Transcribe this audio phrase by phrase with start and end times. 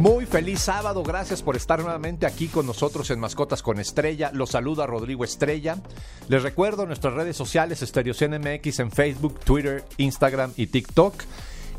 [0.00, 4.30] Muy feliz sábado, gracias por estar nuevamente aquí con nosotros en Mascotas con Estrella.
[4.32, 5.76] Los saluda Rodrigo Estrella.
[6.26, 11.22] Les recuerdo nuestras redes sociales Stereo MX en Facebook, Twitter, Instagram y TikTok.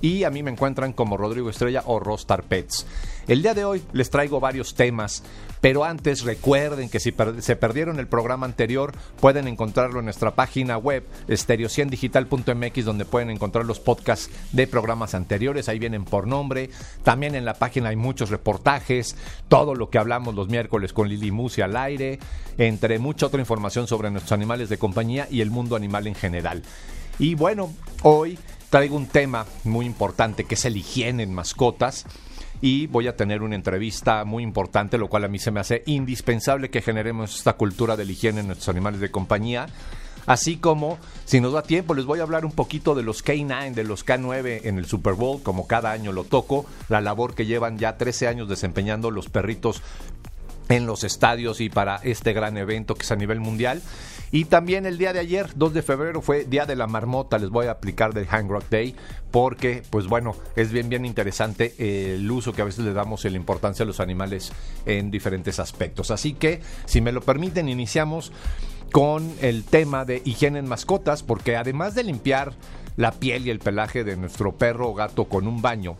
[0.01, 2.85] Y a mí me encuentran como Rodrigo Estrella o Rostar Pets.
[3.27, 5.23] El día de hoy les traigo varios temas,
[5.61, 10.77] pero antes recuerden que si se perdieron el programa anterior, pueden encontrarlo en nuestra página
[10.77, 16.71] web estereociendigital.mx donde pueden encontrar los podcasts de programas anteriores, ahí vienen por nombre.
[17.03, 19.15] También en la página hay muchos reportajes,
[19.47, 22.17] todo lo que hablamos los miércoles con Lili Musi al aire,
[22.57, 26.63] entre mucha otra información sobre nuestros animales de compañía y el mundo animal en general.
[27.19, 28.39] Y bueno, hoy
[28.71, 32.05] traigo un tema muy importante que es el higiene en mascotas
[32.61, 35.83] y voy a tener una entrevista muy importante, lo cual a mí se me hace
[35.87, 39.67] indispensable que generemos esta cultura de la higiene en nuestros animales de compañía.
[40.25, 43.73] Así como, si nos da tiempo, les voy a hablar un poquito de los K9,
[43.73, 47.47] de los K9 en el Super Bowl, como cada año lo toco, la labor que
[47.47, 49.81] llevan ya 13 años desempeñando los perritos
[50.71, 53.81] en los estadios y para este gran evento que es a nivel mundial.
[54.31, 57.37] Y también el día de ayer, 2 de febrero, fue Día de la Marmota.
[57.37, 58.95] Les voy a aplicar del Hang Rock Day
[59.29, 61.73] porque, pues bueno, es bien, bien interesante
[62.15, 64.53] el uso que a veces le damos y la importancia a los animales
[64.85, 66.11] en diferentes aspectos.
[66.11, 68.31] Así que, si me lo permiten, iniciamos
[68.93, 72.53] con el tema de higiene en mascotas, porque además de limpiar
[72.97, 75.97] la piel y el pelaje de nuestro perro o gato con un baño,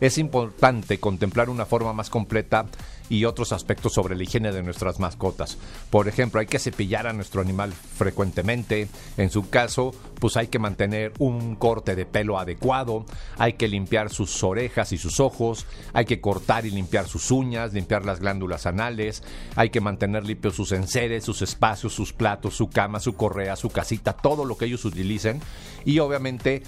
[0.00, 2.66] es importante contemplar una forma más completa
[3.08, 5.58] y otros aspectos sobre la higiene de nuestras mascotas.
[5.90, 8.88] Por ejemplo, hay que cepillar a nuestro animal frecuentemente.
[9.16, 13.04] En su caso, pues hay que mantener un corte de pelo adecuado,
[13.36, 17.72] hay que limpiar sus orejas y sus ojos, hay que cortar y limpiar sus uñas,
[17.74, 19.22] limpiar las glándulas anales,
[19.54, 23.68] hay que mantener limpios sus enseres, sus espacios, sus platos, su cama, su correa, su
[23.68, 25.40] casita, todo lo que ellos utilicen
[25.84, 26.62] y obviamente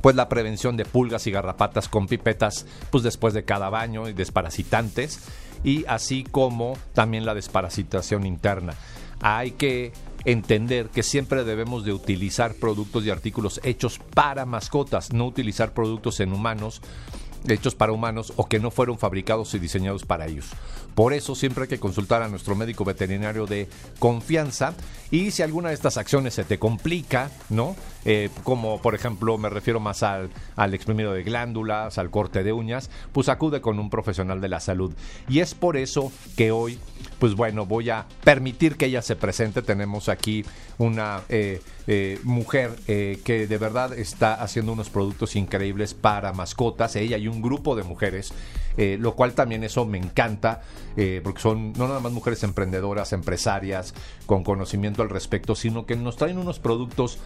[0.00, 4.12] pues la prevención de pulgas y garrapatas con pipetas pues después de cada baño y
[4.12, 5.20] desparasitantes
[5.64, 8.74] y así como también la desparasitación interna.
[9.20, 9.92] Hay que
[10.24, 16.20] entender que siempre debemos de utilizar productos y artículos hechos para mascotas, no utilizar productos
[16.20, 16.80] en humanos
[17.48, 20.46] hechos para humanos o que no fueron fabricados y diseñados para ellos.
[20.94, 24.74] Por eso siempre hay que consultar a nuestro médico veterinario de confianza
[25.10, 27.76] y si alguna de estas acciones se te complica, ¿no?
[28.04, 32.52] Eh, como por ejemplo me refiero más al, al exprimido de glándulas, al corte de
[32.52, 34.92] uñas, pues acude con un profesional de la salud.
[35.28, 36.78] Y es por eso que hoy,
[37.18, 39.62] pues bueno, voy a permitir que ella se presente.
[39.62, 40.44] Tenemos aquí
[40.78, 47.18] una eh, eh, mujer que de verdad está haciendo unos productos increíbles para mascotas, ella
[47.18, 48.32] y un grupo de mujeres,
[48.76, 50.62] lo cual también eso me encanta,
[51.22, 53.94] porque son no nada más mujeres emprendedoras, empresarias,
[54.26, 57.18] con conocimiento al respecto, sino que nos traen unos productos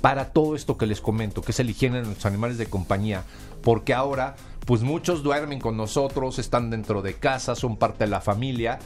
[0.00, 3.24] para todo esto que les comento, que es el higiene de nuestros animales de compañía,
[3.62, 4.36] porque ahora
[4.66, 8.78] pues muchos duermen con nosotros, están dentro de casa, son parte de la familia,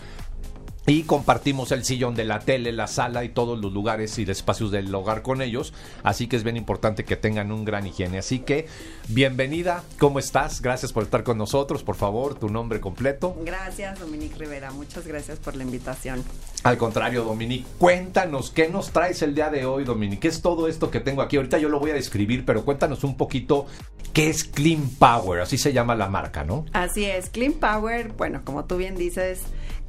[0.86, 4.70] y compartimos el sillón de la tele, la sala y todos los lugares y espacios
[4.70, 5.72] del hogar con ellos.
[6.04, 8.18] Así que es bien importante que tengan un gran higiene.
[8.18, 8.66] Así que,
[9.08, 10.62] bienvenida, ¿cómo estás?
[10.62, 11.82] Gracias por estar con nosotros.
[11.82, 13.36] Por favor, tu nombre completo.
[13.44, 14.70] Gracias, Dominique Rivera.
[14.70, 16.22] Muchas gracias por la invitación.
[16.62, 20.20] Al contrario, Dominique, cuéntanos, ¿qué nos traes el día de hoy, Dominique?
[20.20, 21.36] ¿Qué es todo esto que tengo aquí?
[21.36, 23.66] Ahorita yo lo voy a describir, pero cuéntanos un poquito
[24.12, 25.40] qué es Clean Power.
[25.40, 26.64] Así se llama la marca, ¿no?
[26.72, 29.42] Así es, Clean Power, bueno, como tú bien dices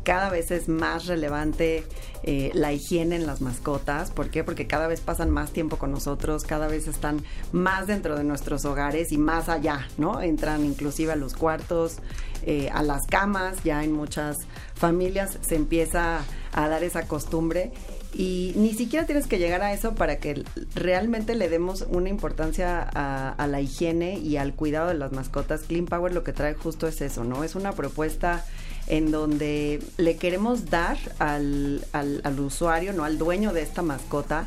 [0.07, 1.83] cada vez es más relevante
[2.23, 4.09] eh, la higiene en las mascotas.
[4.09, 4.41] ¿Por qué?
[4.41, 8.63] Porque cada vez pasan más tiempo con nosotros, cada vez están más dentro de nuestros
[8.63, 10.21] hogares y más allá, ¿no?
[10.21, 11.97] Entran inclusive a los cuartos,
[12.43, 14.37] eh, a las camas, ya en muchas
[14.75, 16.21] familias se empieza
[16.53, 17.73] a dar esa costumbre
[18.13, 22.89] y ni siquiera tienes que llegar a eso para que realmente le demos una importancia
[22.93, 25.63] a, a, la higiene y al cuidado de las mascotas.
[25.63, 27.43] Clean Power lo que trae justo es eso, ¿no?
[27.43, 28.45] Es una propuesta
[28.87, 34.45] en donde le queremos dar al, al, usuario, no al dueño de esta mascota,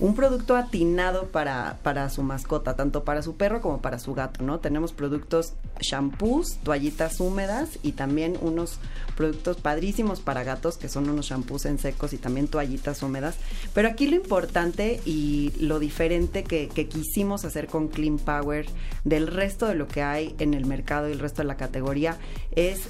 [0.00, 4.44] un producto atinado para, para, su mascota, tanto para su perro como para su gato,
[4.44, 4.60] ¿no?
[4.60, 8.78] Tenemos productos shampoos, toallitas húmedas y también unos
[9.16, 13.36] productos padrísimos para gatos que son unos shampoos en secos y también toallitas húmedas.
[13.74, 18.66] Pero aquí lo importante y lo diferente que, que quisimos hacer con Clean Power
[19.02, 22.18] del resto de lo que hay en el mercado y el resto de la categoría
[22.52, 22.82] es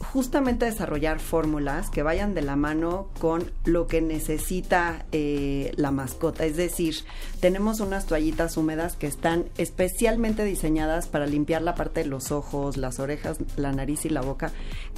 [0.00, 6.44] justamente desarrollar fórmulas que vayan de la mano con lo que necesita eh, la mascota.
[6.44, 6.96] Es decir,
[7.40, 12.76] tenemos unas toallitas húmedas que están especialmente diseñadas para limpiar la parte de los ojos,
[12.76, 14.52] las orejas, la nariz y la boca,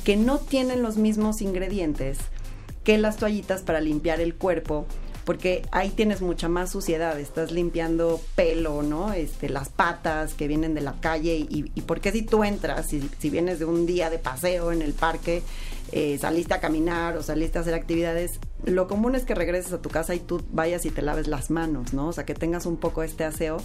[0.04, 2.18] que no tienen los mismos ingredientes
[2.84, 4.86] que las toallitas para limpiar el cuerpo
[5.24, 9.12] porque ahí tienes mucha más suciedad, estás limpiando pelo, ¿no?
[9.12, 13.08] Este, las patas que vienen de la calle y, y porque si tú entras, si,
[13.18, 15.42] si vienes de un día de paseo en el parque,
[15.92, 19.82] eh, saliste a caminar o saliste a hacer actividades, lo común es que regreses a
[19.82, 22.08] tu casa y tú vayas y te laves las manos, ¿no?
[22.08, 23.58] O sea, que tengas un poco este aseo.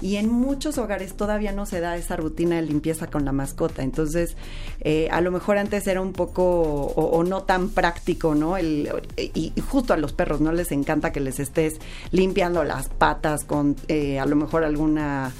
[0.00, 3.82] Y en muchos hogares todavía no se da esa rutina de limpieza con la mascota.
[3.82, 4.36] Entonces,
[4.80, 8.56] eh, a lo mejor antes era un poco o, no tan práctico, ¿no?
[8.56, 11.78] El, y, justo a los perros no les encanta que les estés
[12.12, 15.32] limpiando las patas con eh, a lo mejor alguna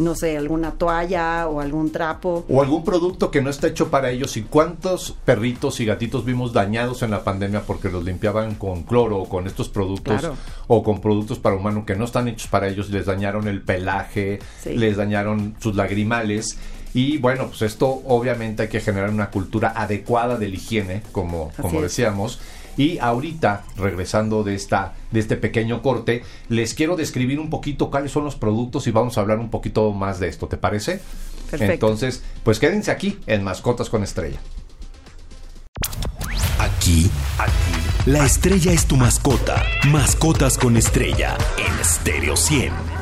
[0.00, 2.44] no sé, alguna toalla o algún trapo.
[2.48, 4.36] O algún producto que no está hecho para ellos.
[4.36, 9.18] ¿Y cuántos perritos y gatitos vimos dañados en la pandemia porque los limpiaban con cloro
[9.18, 10.30] o con estos productos
[10.66, 12.90] o con productos para humano que no están hechos para ellos?
[12.90, 16.56] Les dañaron el pelaje, les dañaron sus lagrimales.
[16.92, 21.52] Y bueno, pues esto obviamente hay que generar una cultura adecuada de la higiene, como,
[21.60, 22.40] como decíamos.
[22.76, 28.12] Y ahorita, regresando de, esta, de este pequeño corte, les quiero describir un poquito cuáles
[28.12, 31.00] son los productos y vamos a hablar un poquito más de esto, ¿te parece?
[31.50, 31.72] Perfecto.
[31.72, 34.38] Entonces, pues quédense aquí en Mascotas con Estrella.
[36.58, 37.80] Aquí, aquí,
[38.10, 39.62] la estrella es tu mascota.
[39.88, 42.99] Mascotas con Estrella en Stereo 100.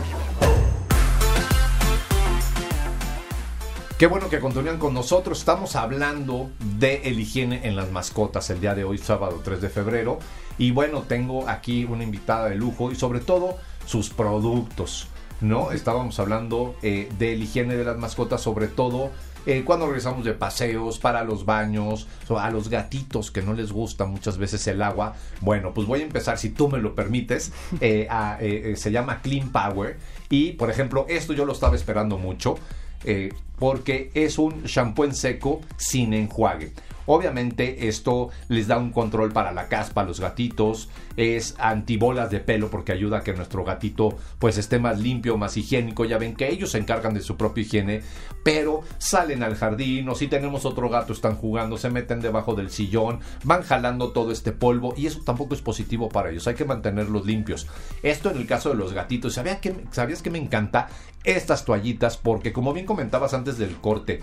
[3.99, 5.41] Qué bueno que continúan con nosotros.
[5.41, 9.69] Estamos hablando de el higiene en las mascotas el día de hoy, sábado 3 de
[9.69, 10.21] febrero.
[10.57, 13.57] Y bueno, tengo aquí una invitada de lujo y sobre todo
[13.87, 15.09] sus productos.
[15.41, 15.73] ¿No?
[15.73, 19.11] Estábamos hablando eh, de la higiene de las mascotas, sobre todo
[19.47, 24.05] eh, cuando regresamos de paseos, para los baños, a los gatitos que no les gusta
[24.05, 25.17] muchas veces el agua.
[25.41, 29.99] Bueno, pues voy a empezar, si tú me lo permites, eh, se llama Clean Power.
[30.31, 32.59] Y, por ejemplo, esto yo lo estaba esperando mucho.
[33.05, 36.73] Eh, porque es un shampoo en seco sin enjuague.
[37.11, 42.71] Obviamente esto les da un control para la caspa los gatitos, es antibolas de pelo
[42.71, 46.05] porque ayuda a que nuestro gatito pues esté más limpio, más higiénico.
[46.05, 48.03] Ya ven que ellos se encargan de su propia higiene,
[48.45, 52.69] pero salen al jardín o si tenemos otro gato están jugando, se meten debajo del
[52.69, 56.47] sillón, van jalando todo este polvo y eso tampoco es positivo para ellos.
[56.47, 57.67] Hay que mantenerlos limpios.
[58.03, 59.33] Esto en el caso de los gatitos.
[59.33, 60.89] ¿Sabías que, ¿Sabías que me encanta
[61.25, 62.19] estas toallitas?
[62.19, 64.21] Porque como bien comentabas antes del corte,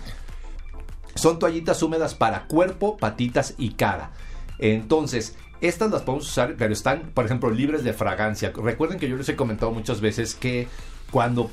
[1.26, 4.12] son toallitas húmedas para cuerpo, patitas y cara.
[4.60, 8.52] Entonces, estas las podemos usar, pero están, por ejemplo, libres de fragancia.
[8.54, 10.68] Recuerden que yo les he comentado muchas veces que
[11.10, 11.50] cuando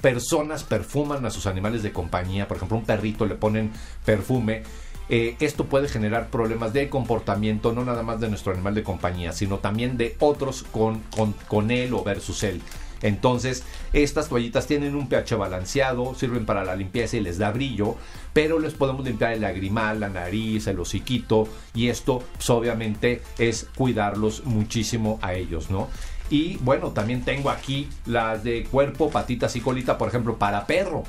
[0.00, 3.70] personas perfuman a sus animales de compañía, por ejemplo, un perrito le ponen
[4.02, 4.62] perfume,
[5.10, 9.32] eh, esto puede generar problemas de comportamiento, no nada más de nuestro animal de compañía,
[9.32, 12.62] sino también de otros con, con, con él o versus él.
[13.02, 17.96] Entonces, estas toallitas tienen un pH balanceado, sirven para la limpieza y les da brillo,
[18.32, 23.68] pero les podemos limpiar el lagrimal, la nariz, el hociquito, y esto pues, obviamente es
[23.76, 25.88] cuidarlos muchísimo a ellos, ¿no?
[26.30, 31.02] Y bueno, también tengo aquí las de cuerpo, patitas y colita, por ejemplo, para perro,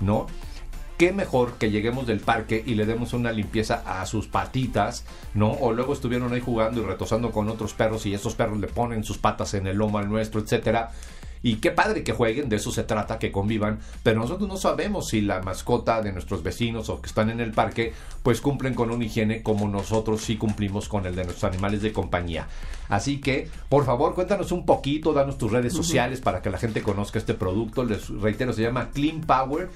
[0.00, 0.26] ¿no?
[1.00, 5.52] qué mejor que lleguemos del parque y le demos una limpieza a sus patitas, ¿no?
[5.52, 9.02] O luego estuvieron ahí jugando y retosando con otros perros y esos perros le ponen
[9.02, 10.92] sus patas en el lomo al nuestro, etcétera.
[11.42, 15.08] Y qué padre que jueguen, de eso se trata, que convivan, pero nosotros no sabemos
[15.08, 17.92] si la mascota de nuestros vecinos o que están en el parque,
[18.22, 21.92] pues cumplen con una higiene como nosotros sí cumplimos con el de nuestros animales de
[21.92, 22.48] compañía.
[22.88, 26.82] Así que, por favor, cuéntanos un poquito, danos tus redes sociales para que la gente
[26.82, 27.84] conozca este producto.
[27.84, 29.70] Les reitero, se llama Clean Power.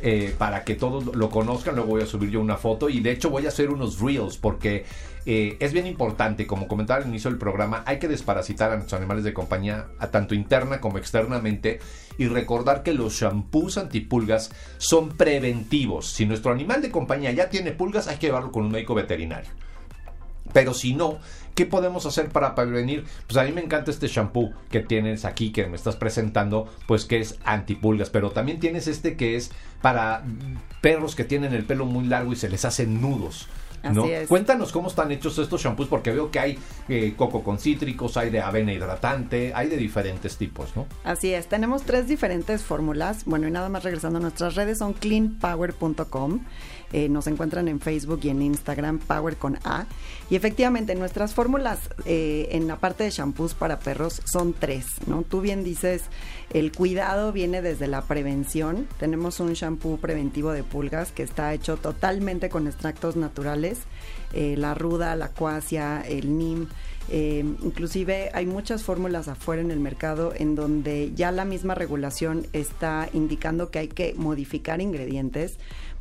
[0.00, 1.74] Eh, para que todos lo conozcan.
[1.74, 4.36] Luego voy a subir yo una foto y de hecho voy a hacer unos reels
[4.38, 4.84] porque
[5.26, 8.98] eh, es bien importante, como comentaba al inicio del programa, hay que desparasitar a nuestros
[8.98, 11.80] animales de compañía, a tanto interna como externamente,
[12.16, 16.06] y recordar que los shampoos antipulgas son preventivos.
[16.12, 19.50] Si nuestro animal de compañía ya tiene pulgas, hay que llevarlo con un médico veterinario.
[20.52, 21.18] Pero si no,
[21.54, 23.04] ¿qué podemos hacer para prevenir?
[23.26, 27.04] Pues a mí me encanta este shampoo que tienes aquí, que me estás presentando, pues
[27.04, 28.10] que es antipulgas.
[28.10, 29.50] Pero también tienes este que es
[29.82, 30.24] para
[30.80, 33.48] perros que tienen el pelo muy largo y se les hacen nudos.
[33.82, 34.02] ¿no?
[34.02, 34.28] Así es.
[34.28, 38.30] Cuéntanos cómo están hechos estos shampoos, porque veo que hay eh, coco con cítricos, hay
[38.30, 40.86] de avena hidratante, hay de diferentes tipos, ¿no?
[41.04, 43.24] Así es, tenemos tres diferentes fórmulas.
[43.24, 46.40] Bueno, y nada más regresando a nuestras redes, son cleanpower.com.
[46.92, 49.86] Eh, nos encuentran en Facebook y en Instagram, Power con A.
[50.30, 55.22] Y efectivamente, nuestras fórmulas eh, en la parte de shampoos para perros son tres, ¿no?
[55.22, 56.04] Tú bien dices,
[56.50, 58.88] el cuidado viene desde la prevención.
[58.98, 63.80] Tenemos un shampoo preventivo de pulgas que está hecho totalmente con extractos naturales,
[64.32, 66.66] eh, la ruda, la cuasia, el nim.
[67.10, 72.46] Eh, inclusive hay muchas fórmulas afuera en el mercado en donde ya la misma regulación
[72.52, 75.58] está indicando que hay que modificar ingredientes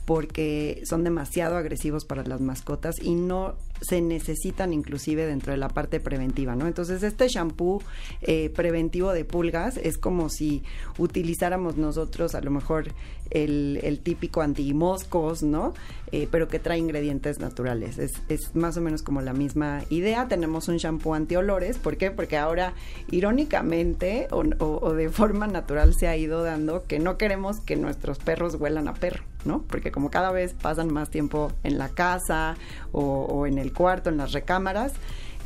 [0.08, 5.68] porque son demasiado agresivos para las mascotas y no se necesitan inclusive dentro de la
[5.68, 6.66] parte preventiva, ¿no?
[6.66, 7.84] Entonces este shampoo
[8.22, 10.64] eh, preventivo de pulgas es como si
[10.98, 12.94] utilizáramos nosotros a lo mejor
[13.32, 15.74] el, el típico antimoscos, ¿no?
[16.14, 17.98] Eh, pero que trae ingredientes naturales.
[17.98, 20.30] Es, más o menos como la misma idea.
[20.30, 21.78] Tenemos un shampoo antiolores.
[21.78, 22.12] ¿Por qué?
[22.12, 22.74] Porque ahora,
[23.12, 28.20] irónicamente o, o de forma natural, se ha ido dando que no queremos que nuestros
[28.20, 29.64] perros huelan a perro, ¿no?
[29.64, 32.56] Porque como cada vez pasan más tiempo en la casa
[32.92, 34.94] o, en el cuarto, en las recámaras,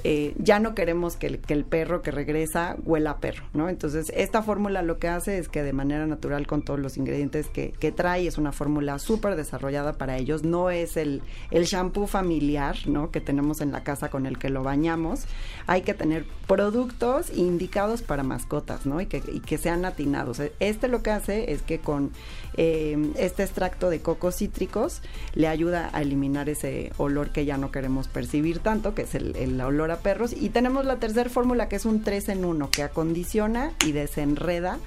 [0.03, 3.69] eh, ya no queremos que el, perro que regresa huela a perro, ¿no?
[3.69, 7.47] Entonces, esta fórmula lo que hace es que de manera natural, con todos los ingredientes
[7.47, 10.43] que, que trae, es una fórmula súper desarrollada para ellos.
[10.43, 11.21] No es el,
[11.51, 13.11] el shampoo familiar, ¿no?
[13.11, 15.25] Que tenemos en la casa con el que lo bañamos.
[15.67, 19.01] Hay que tener productos indicados para mascotas, ¿no?
[19.01, 20.41] Y que, y que sean atinados.
[20.59, 22.11] Este lo que hace es que con
[22.55, 25.01] eh, este extracto de cocos cítricos
[25.33, 29.59] le ayuda a eliminar ese olor que ya no queremos percibir tanto, que es el,
[29.61, 30.33] olor a perros.
[30.33, 34.79] Y tenemos la tercera fórmula que es un 3 en 1 que acondiciona y desenreda.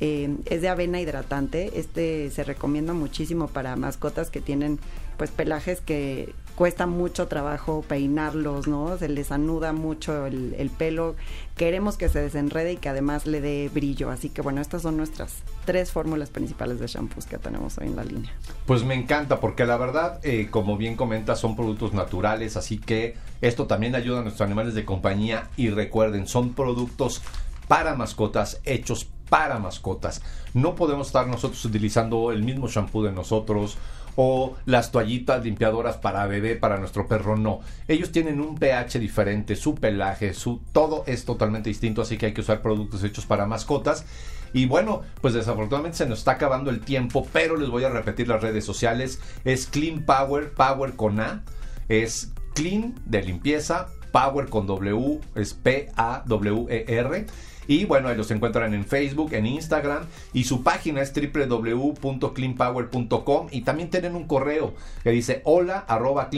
[0.00, 1.78] Eh, es de avena hidratante.
[1.78, 4.80] Este se recomienda muchísimo para mascotas que tienen
[5.16, 8.96] pues pelajes que cuesta mucho trabajo peinarlos, ¿no?
[8.98, 11.16] Se les anuda mucho el, el, pelo.
[11.56, 14.10] Queremos que se desenrede y que además le dé brillo.
[14.10, 17.96] Así que bueno, estas son nuestras tres fórmulas principales de shampoos que tenemos hoy en
[17.96, 18.32] la línea.
[18.66, 23.16] Pues me encanta porque la verdad, eh, como bien comenta, son productos naturales, así que
[23.40, 27.22] esto también ayuda a nuestros animales de compañía y recuerden, son productos
[27.68, 30.22] para mascotas hechos para mascotas.
[30.52, 33.78] No podemos estar nosotros utilizando el mismo shampoo de nosotros
[34.16, 37.60] o las toallitas limpiadoras para bebé, para nuestro perro, no.
[37.88, 42.34] Ellos tienen un pH diferente, su pelaje, su todo es totalmente distinto, así que hay
[42.34, 44.04] que usar productos hechos para mascotas.
[44.52, 48.28] Y bueno, pues desafortunadamente se nos está acabando el tiempo, pero les voy a repetir
[48.28, 49.20] las redes sociales.
[49.44, 51.42] Es Clean Power, Power con A.
[51.88, 57.26] Es Clean de limpieza, Power con W, es P-A-W-E-R.
[57.66, 63.90] Y bueno, los encuentran en Facebook, en Instagram y su página es www.cleanpower.com y también
[63.90, 66.30] tienen un correo que dice hola arroba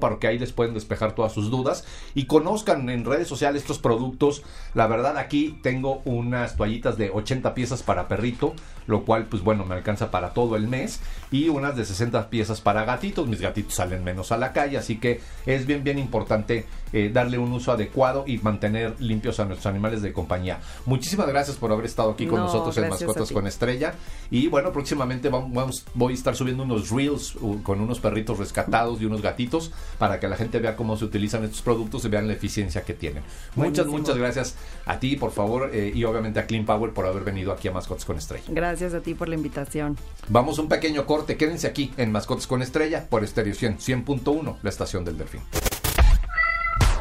[0.00, 3.78] para que ahí les pueden despejar todas sus dudas y conozcan en redes sociales estos
[3.78, 4.42] productos.
[4.74, 8.54] La verdad aquí tengo unas toallitas de 80 piezas para perrito,
[8.86, 11.00] lo cual pues bueno me alcanza para todo el mes
[11.30, 13.28] y unas de 60 piezas para gatitos.
[13.28, 16.64] Mis gatitos salen menos a la calle, así que es bien bien importante
[16.94, 20.60] eh, darle un uso adecuado y mantener limpios a nuestros animales de compañía.
[20.86, 23.94] Muchísimas gracias por haber estado aquí con no, nosotros en Mascotas con Estrella.
[24.30, 27.34] Y bueno, próximamente vamos, vamos, voy a estar subiendo unos reels
[27.64, 31.42] con unos perritos rescatados y unos gatitos para que la gente vea cómo se utilizan
[31.42, 33.24] estos productos y vean la eficiencia que tienen.
[33.56, 33.90] Buenísimo.
[33.90, 34.54] Muchas, muchas gracias
[34.86, 37.72] a ti, por favor, eh, y obviamente a Clean Power por haber venido aquí a
[37.72, 38.44] Mascotas con Estrella.
[38.48, 39.96] Gracias a ti por la invitación.
[40.28, 44.70] Vamos un pequeño corte, quédense aquí en Mascotas con Estrella por Estéreo 100, 100.1, la
[44.70, 45.40] estación del Delfín.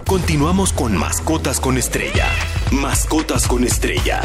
[0.08, 2.28] Continuamos con Mascotas con Estrella.
[2.72, 4.22] Mascotas con Estrella.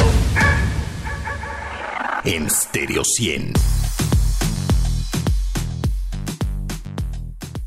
[2.24, 3.52] En Stereo 100.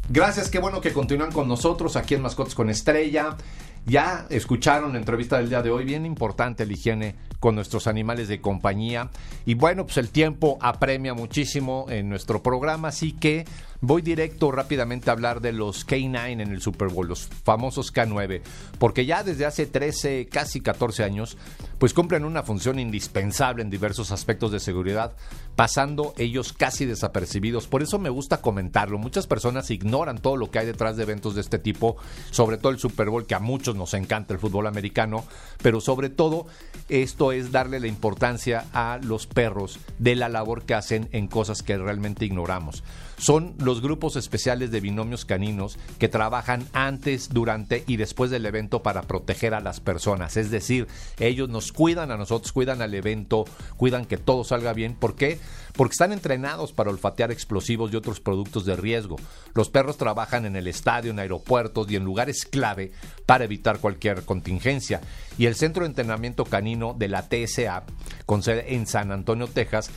[0.10, 3.38] Gracias, qué bueno que continúan con nosotros aquí en Mascotas con Estrella.
[3.86, 8.28] Ya escucharon la entrevista del día de hoy, bien importante la higiene con nuestros animales
[8.28, 9.10] de compañía.
[9.46, 13.46] Y bueno, pues el tiempo apremia muchísimo en nuestro programa, así que
[13.82, 18.42] voy directo rápidamente a hablar de los K9 en el Super Bowl, los famosos K9,
[18.80, 21.38] porque ya desde hace 13, casi 14 años,
[21.80, 25.14] pues cumplen una función indispensable en diversos aspectos de seguridad,
[25.56, 27.68] pasando ellos casi desapercibidos.
[27.68, 29.00] Por eso me gusta comentarlo.
[29.00, 31.98] Muchas personas ignoran todo lo que hay detrás de eventos de este tipo,
[32.30, 35.26] sobre todo el Super Bowl, que a muchos nos encanta el fútbol americano,
[35.64, 36.46] pero sobre todo
[36.88, 41.64] esto es darle la importancia a los perros de la labor que hacen en cosas
[41.64, 42.84] que realmente ignoramos.
[43.18, 48.46] Son los los grupos especiales de binomios caninos que trabajan antes, durante y después del
[48.46, 50.36] evento para proteger a las personas.
[50.36, 53.46] Es decir, ellos nos cuidan a nosotros, cuidan al evento,
[53.78, 54.94] cuidan que todo salga bien.
[54.94, 55.40] ¿Por qué?
[55.78, 59.16] Porque están entrenados para olfatear explosivos y otros productos de riesgo.
[59.54, 62.92] Los perros trabajan en el estadio, en aeropuertos y en lugares clave
[63.26, 65.00] para evitar cualquier contingencia.
[65.38, 67.84] Y el Centro de Entrenamiento Canino de la TSA,
[68.26, 69.92] con sede en San Antonio, Texas,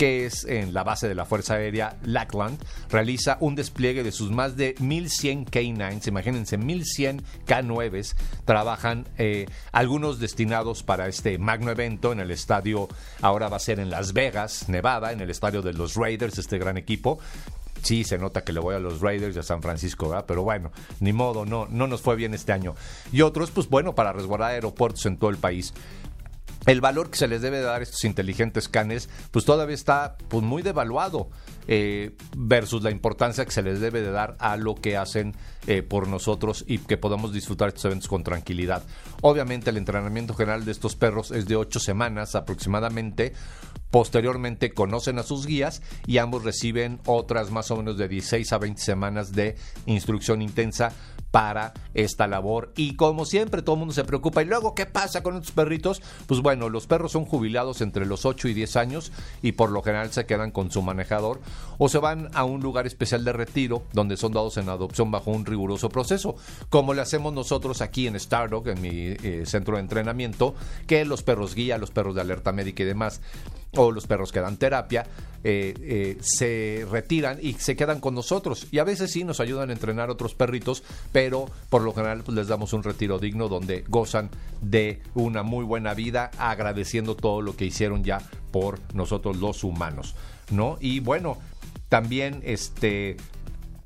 [0.00, 4.30] que es en la base de la Fuerza Aérea Lackland, realiza un despliegue de sus
[4.30, 8.14] más de 1100 K9s, imagínense, 1100 K9s,
[8.46, 12.88] trabajan eh, algunos destinados para este magno evento en el estadio,
[13.20, 16.58] ahora va a ser en Las Vegas, Nevada, en el estadio de los Raiders, este
[16.58, 17.18] gran equipo.
[17.82, 20.24] Sí, se nota que le voy a los Raiders de San Francisco, ¿verdad?
[20.26, 22.74] Pero bueno, ni modo, no, no nos fue bien este año.
[23.12, 25.74] Y otros, pues bueno, para resguardar aeropuertos en todo el país
[26.66, 30.42] el valor que se les debe dar a estos inteligentes canes, pues todavía está pues,
[30.42, 31.30] muy devaluado
[31.68, 35.34] eh, versus la importancia que se les debe de dar a lo que hacen
[35.66, 38.82] eh, por nosotros y que podamos disfrutar estos eventos con tranquilidad.
[39.22, 43.32] Obviamente el entrenamiento general de estos perros es de ocho semanas aproximadamente.
[43.90, 48.58] Posteriormente conocen a sus guías y ambos reciben otras más o menos de 16 a
[48.58, 50.92] 20 semanas de instrucción intensa
[51.30, 52.72] para esta labor.
[52.76, 54.42] Y como siempre, todo el mundo se preocupa.
[54.42, 56.02] ¿Y luego qué pasa con estos perritos?
[56.26, 59.82] Pues bueno, los perros son jubilados entre los 8 y 10 años y por lo
[59.82, 61.40] general se quedan con su manejador
[61.78, 65.30] o se van a un lugar especial de retiro donde son dados en adopción bajo
[65.30, 66.36] un riguroso proceso,
[66.68, 70.54] como le hacemos nosotros aquí en Stardog, en mi eh, centro de entrenamiento,
[70.86, 73.20] que los perros guía, los perros de alerta médica y demás
[73.76, 75.06] o los perros que dan terapia,
[75.42, 78.66] eh, eh, se retiran y se quedan con nosotros.
[78.70, 82.36] Y a veces sí nos ayudan a entrenar otros perritos, pero por lo general pues,
[82.36, 87.56] les damos un retiro digno donde gozan de una muy buena vida, agradeciendo todo lo
[87.56, 90.14] que hicieron ya por nosotros los humanos,
[90.50, 90.76] ¿no?
[90.80, 91.38] Y bueno,
[91.88, 93.16] también este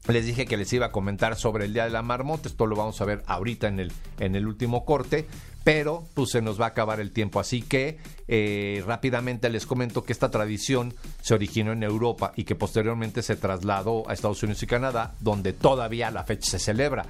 [0.09, 2.77] les dije que les iba a comentar sobre el Día de la Marmota, esto lo
[2.77, 5.27] vamos a ver ahorita en el, en el último corte,
[5.65, 10.05] pero pues se nos va a acabar el tiempo, así que eh, rápidamente les comento
[10.05, 14.63] que esta tradición se originó en Europa y que posteriormente se trasladó a Estados Unidos
[14.63, 17.07] y Canadá, donde todavía la fecha se celebra.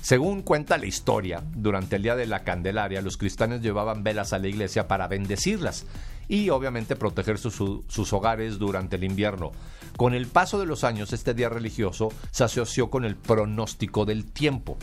[0.00, 4.38] Según cuenta la historia, durante el Día de la Candelaria, los cristianos llevaban velas a
[4.38, 5.86] la iglesia para bendecirlas
[6.28, 9.50] y obviamente proteger sus hogares durante el invierno.
[9.96, 14.24] Con el paso de los años, este día religioso se asoció con el pronóstico del
[14.30, 14.78] tiempo.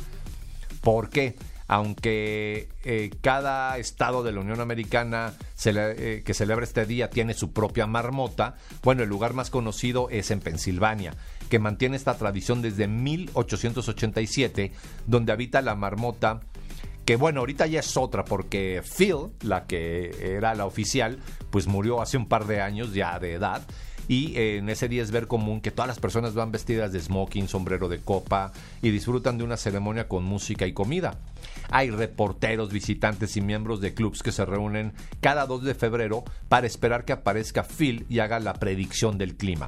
[0.81, 1.36] ¿Por qué?
[1.67, 5.34] Aunque eh, cada estado de la Unión Americana
[5.65, 10.31] eh, que celebra este día tiene su propia marmota, bueno, el lugar más conocido es
[10.31, 11.13] en Pensilvania,
[11.50, 14.71] que mantiene esta tradición desde 1887,
[15.08, 16.41] donde habita la marmota
[17.06, 21.19] que bueno, ahorita ya es otra porque Phil, la que era la oficial,
[21.51, 23.62] pues murió hace un par de años ya de edad.
[24.08, 26.99] Y eh, en ese día es ver común que todas las personas van vestidas de
[26.99, 28.51] smoking, sombrero de copa
[28.82, 31.19] y disfrutan de una ceremonia con música y comida.
[31.70, 36.68] Hay reporteros, visitantes y miembros de clubs que se reúnen cada 2 de febrero para
[36.68, 39.68] esperar que aparezca Phil y haga la predicción del clima.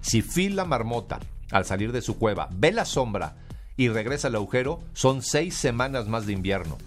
[0.00, 1.20] Si Phil la marmota,
[1.50, 3.36] al salir de su cueva, ve la sombra
[3.76, 6.78] y regresa al agujero, son seis semanas más de invierno.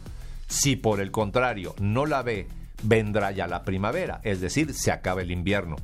[0.48, 2.48] Si por el contrario no la ve,
[2.84, 5.76] vendrá ya la primavera, es decir, se acaba el invierno.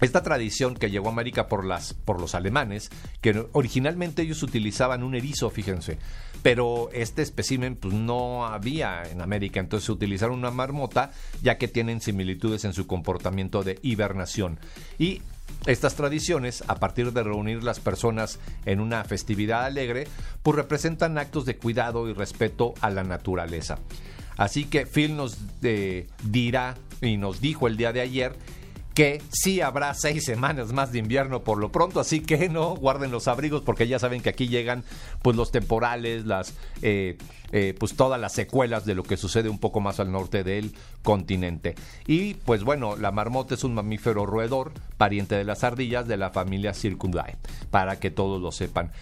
[0.00, 2.90] Esta tradición que llegó a América por, las, por los alemanes,
[3.22, 5.98] que originalmente ellos utilizaban un erizo, fíjense,
[6.42, 12.00] pero este espécimen pues, no había en América, entonces utilizaron una marmota, ya que tienen
[12.00, 14.60] similitudes en su comportamiento de hibernación.
[14.98, 15.22] Y
[15.64, 20.06] estas tradiciones, a partir de reunir las personas en una festividad alegre,
[20.42, 23.78] pues representan actos de cuidado y respeto a la naturaleza.
[24.36, 28.36] Así que Phil nos eh, dirá y nos dijo el día de ayer
[28.96, 33.10] que sí habrá seis semanas más de invierno por lo pronto, así que no guarden
[33.10, 34.84] los abrigos porque ya saben que aquí llegan
[35.20, 37.18] pues los temporales, las eh,
[37.52, 40.72] eh, pues todas las secuelas de lo que sucede un poco más al norte del
[41.02, 41.74] continente.
[42.06, 46.30] Y pues bueno, la marmota es un mamífero roedor, pariente de las ardillas de la
[46.30, 47.36] familia Circundae,
[47.70, 48.92] para que todos lo sepan.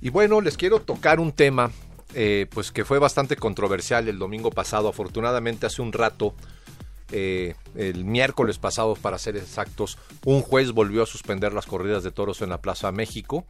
[0.00, 1.70] Y bueno, les quiero tocar un tema
[2.14, 4.88] eh, pues que fue bastante controversial el domingo pasado.
[4.88, 6.34] Afortunadamente hace un rato
[7.12, 12.10] eh, el miércoles pasado, para ser exactos, un juez volvió a suspender las corridas de
[12.10, 13.44] toros en la Plaza México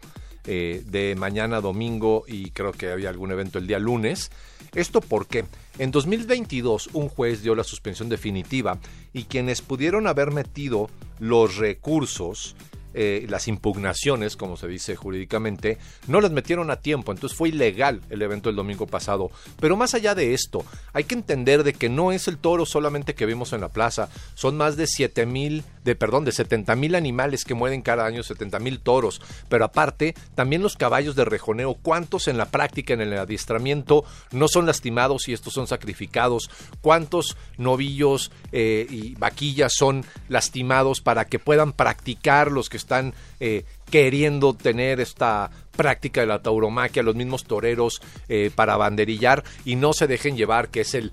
[0.49, 4.31] eh, de mañana domingo y creo que había algún evento el día lunes.
[4.75, 5.45] Esto porque
[5.79, 8.79] en 2022 un juez dio la suspensión definitiva
[9.13, 10.89] y quienes pudieron haber metido
[11.19, 12.55] los recursos
[12.99, 18.01] eh, las impugnaciones, como se dice jurídicamente, no las metieron a tiempo, entonces fue ilegal
[18.09, 19.31] el evento del domingo pasado.
[19.61, 23.15] Pero más allá de esto, hay que entender de que no es el toro solamente
[23.15, 26.95] que vimos en la plaza, son más de 7 mil de perdón, de 70 mil
[26.95, 31.75] animales que mueren cada año, 70 mil toros, pero aparte también los caballos de rejoneo,
[31.75, 37.37] cuántos en la práctica, en el adiestramiento, no son lastimados y estos son sacrificados, cuántos
[37.57, 44.55] novillos eh, y vaquillas son lastimados para que puedan practicar los que están eh, queriendo
[44.55, 50.07] tener esta práctica de la tauromaquia, los mismos toreros eh, para banderillar y no se
[50.07, 51.13] dejen llevar, que es el,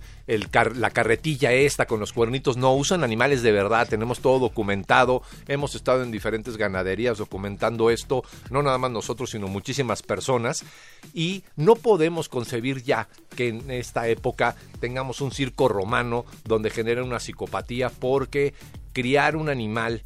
[0.76, 5.76] la carretilla esta con los cuernitos, no, usan animales de verdad, tenemos todo documentado, hemos
[5.76, 10.64] estado en diferentes ganaderías documentando esto, no nada más nosotros, sino muchísimas personas,
[11.14, 17.02] y no podemos concebir ya que en esta época tengamos un circo romano donde genere
[17.02, 18.54] una psicopatía porque
[18.94, 20.04] criar un animal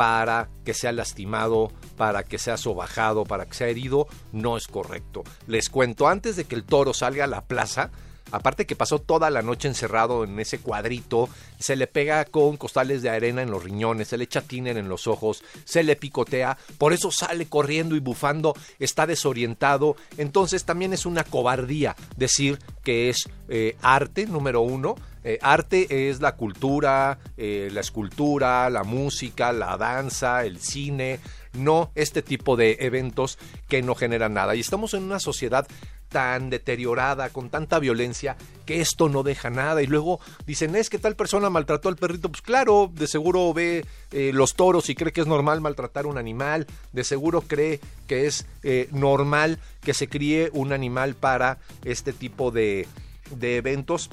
[0.00, 5.24] para que sea lastimado, para que sea sobajado, para que sea herido, no es correcto.
[5.46, 7.90] Les cuento, antes de que el toro salga a la plaza,
[8.32, 13.02] aparte que pasó toda la noche encerrado en ese cuadrito, se le pega con costales
[13.02, 16.56] de arena en los riñones, se le echa tiner en los ojos, se le picotea,
[16.78, 23.10] por eso sale corriendo y bufando, está desorientado, entonces también es una cobardía decir que
[23.10, 29.52] es eh, arte, número uno, eh, arte es la cultura, eh, la escultura, la música,
[29.52, 31.20] la danza, el cine,
[31.52, 33.38] no este tipo de eventos
[33.68, 34.54] que no generan nada.
[34.54, 35.66] Y estamos en una sociedad
[36.10, 39.82] tan deteriorada, con tanta violencia, que esto no deja nada.
[39.82, 42.28] Y luego dicen, es que tal persona maltrató al perrito.
[42.28, 46.18] Pues claro, de seguro ve eh, los toros y cree que es normal maltratar un
[46.18, 46.66] animal.
[46.92, 48.46] De seguro cree que es
[48.90, 52.86] normal que se críe un animal para este tipo de,
[53.30, 54.10] de eventos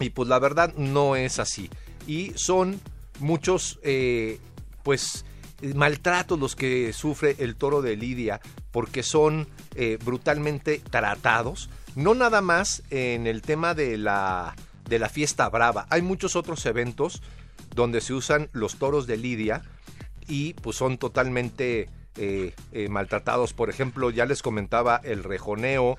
[0.00, 1.70] y pues la verdad no es así.
[2.06, 2.80] Y son
[3.20, 4.38] muchos, eh,
[4.82, 5.24] pues,
[5.74, 8.40] maltratos los que sufre el toro de Lidia
[8.72, 11.70] porque son eh, brutalmente tratados.
[11.94, 14.56] No nada más en el tema de la,
[14.88, 15.86] de la fiesta brava.
[15.90, 17.22] Hay muchos otros eventos
[17.74, 19.62] donde se usan los toros de Lidia
[20.26, 22.54] y pues son totalmente eh,
[22.88, 23.52] maltratados.
[23.52, 25.96] Por ejemplo, ya les comentaba el rejoneo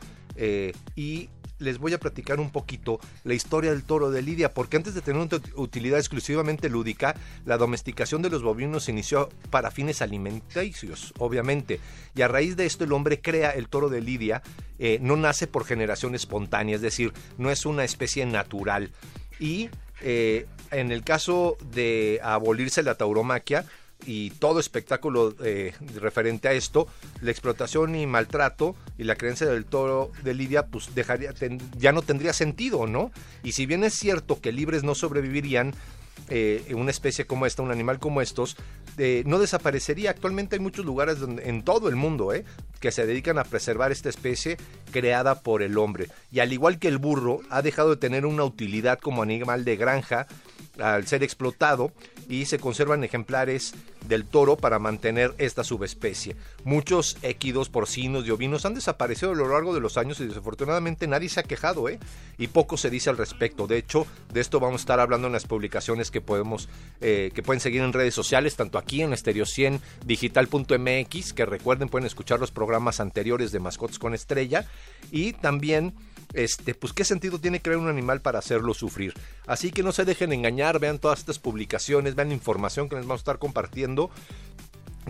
[0.96, 4.94] y les voy a platicar un poquito la historia del toro de Lidia, porque antes
[4.94, 10.02] de tener una utilidad exclusivamente lúdica, la domesticación de los bovinos se inició para fines
[10.02, 11.80] alimenticios, obviamente.
[12.16, 14.42] Y a raíz de esto el hombre crea el toro de Lidia,
[14.80, 18.92] eh, no nace por generación espontánea, es decir, no es una especie natural.
[19.40, 19.70] Y
[20.02, 23.66] eh, en el caso de abolirse la tauromaquia,
[24.06, 26.88] y todo espectáculo eh, referente a esto,
[27.22, 31.34] la explotación y maltrato y la creencia del toro de Lidia, pues dejaría,
[31.78, 33.12] ya no tendría sentido, ¿no?
[33.44, 35.74] Y si bien es cierto que libres no sobrevivirían,
[36.30, 38.56] eh, una especie como esta, un animal como estos,
[38.98, 40.12] eh, no desaparecería.
[40.12, 42.46] Actualmente hay muchos lugares donde, en todo el mundo eh,
[42.80, 44.58] que se dedican a preservar esta especie
[44.92, 46.08] creada por el hombre.
[46.32, 49.76] Y al igual que el burro, ha dejado de tener una utilidad como animal de
[49.76, 50.28] granja
[50.80, 51.92] al ser explotado
[52.30, 53.74] y se conservan ejemplares
[54.08, 56.36] del toro para mantener esta subespecie.
[56.64, 61.08] Muchos equidos, porcinos y ovinos han desaparecido a lo largo de los años y desafortunadamente
[61.08, 62.00] nadie se ha quejado, ¿eh?
[62.38, 63.68] Y poco se dice al respecto.
[63.68, 66.70] De hecho, de esto vamos a estar hablando en las publicaciones que podemos,
[67.02, 71.90] eh, que pueden seguir en redes sociales, tanto aquí en Estereo 100 digital.mx, que recuerden
[71.90, 74.66] pueden escuchar los programas anteriores de Mascotas con Estrella,
[75.12, 75.94] y también
[76.34, 79.14] este, pues qué sentido tiene crear un animal para hacerlo sufrir.
[79.48, 83.20] Así que no se dejen engañar, vean todas estas publicaciones, vean información que les vamos
[83.20, 84.10] a estar compartiendo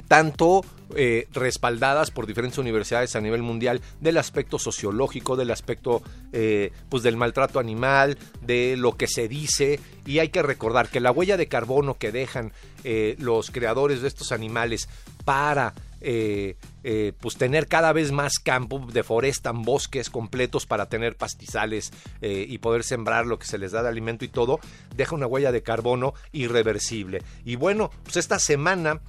[0.08, 6.72] tanto eh, respaldadas por diferentes universidades a nivel mundial del aspecto sociológico, del aspecto eh,
[6.90, 11.12] pues del maltrato animal, de lo que se dice y hay que recordar que la
[11.12, 12.52] huella de carbono que dejan
[12.84, 14.90] eh, los creadores de estos animales
[15.26, 15.74] para
[16.06, 22.46] eh, eh, pues tener cada vez más campo, deforestan bosques completos para tener pastizales eh,
[22.48, 24.60] y poder sembrar lo que se les da de alimento y todo,
[24.98, 27.24] deja una huella de carbono irreversible.
[27.46, 29.02] Y bueno, pues esta semana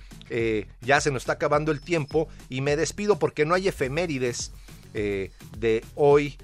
[0.81, 4.53] ya se nos está acabando el tiempo y me despido porque no hay efemérides
[4.93, 6.39] de hoy,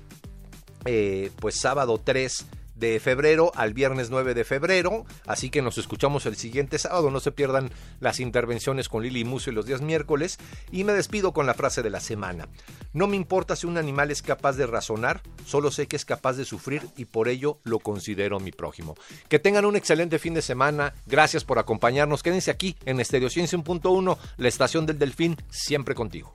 [1.41, 2.47] pues sábado 3
[2.81, 5.05] de febrero al viernes 9 de febrero.
[5.27, 7.11] Así que nos escuchamos el siguiente sábado.
[7.11, 10.39] No se pierdan las intervenciones con Lili Muso y los días miércoles.
[10.73, 12.49] Y me despido con la frase de la semana.
[12.93, 16.33] No me importa si un animal es capaz de razonar, solo sé que es capaz
[16.33, 18.97] de sufrir y por ello lo considero mi prójimo.
[19.29, 20.95] Que tengan un excelente fin de semana.
[21.07, 22.23] Gracias por acompañarnos.
[22.23, 26.35] Quédense aquí en Estereo 100.1, la estación del Delfín, siempre contigo.